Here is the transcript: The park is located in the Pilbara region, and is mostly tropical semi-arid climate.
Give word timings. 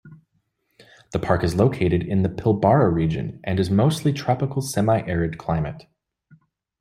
The 1.11 1.19
park 1.19 1.43
is 1.43 1.53
located 1.53 2.01
in 2.01 2.23
the 2.23 2.29
Pilbara 2.29 2.89
region, 2.91 3.39
and 3.43 3.59
is 3.59 3.69
mostly 3.69 4.11
tropical 4.11 4.63
semi-arid 4.63 5.37
climate. 5.37 5.83